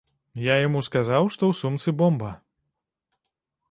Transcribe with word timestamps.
Я 0.43 0.55
яму 0.67 0.81
сказаў, 0.87 1.29
што 1.37 1.43
ў 1.51 1.61
сумцы 1.61 1.97
бомба. 2.03 2.35